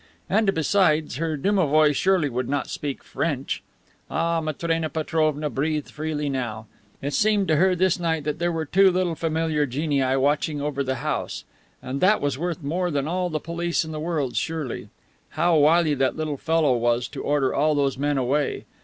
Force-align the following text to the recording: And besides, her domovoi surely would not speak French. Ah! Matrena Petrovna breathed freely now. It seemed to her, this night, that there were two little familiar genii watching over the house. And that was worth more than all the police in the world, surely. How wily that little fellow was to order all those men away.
And 0.27 0.51
besides, 0.55 1.17
her 1.17 1.37
domovoi 1.37 1.93
surely 1.93 2.27
would 2.27 2.49
not 2.49 2.71
speak 2.71 3.03
French. 3.03 3.61
Ah! 4.09 4.41
Matrena 4.41 4.89
Petrovna 4.89 5.47
breathed 5.47 5.91
freely 5.91 6.27
now. 6.27 6.65
It 7.03 7.13
seemed 7.13 7.47
to 7.49 7.57
her, 7.57 7.75
this 7.75 7.99
night, 7.99 8.23
that 8.23 8.39
there 8.39 8.51
were 8.51 8.65
two 8.65 8.89
little 8.89 9.13
familiar 9.13 9.67
genii 9.67 10.15
watching 10.15 10.59
over 10.59 10.83
the 10.83 10.95
house. 11.05 11.43
And 11.83 12.01
that 12.01 12.19
was 12.19 12.35
worth 12.35 12.63
more 12.63 12.89
than 12.89 13.07
all 13.07 13.29
the 13.29 13.39
police 13.39 13.85
in 13.85 13.91
the 13.91 13.99
world, 13.99 14.35
surely. 14.35 14.89
How 15.37 15.55
wily 15.57 15.93
that 15.93 16.17
little 16.17 16.37
fellow 16.37 16.75
was 16.75 17.07
to 17.09 17.21
order 17.21 17.53
all 17.53 17.75
those 17.75 17.95
men 17.99 18.17
away. 18.17 18.65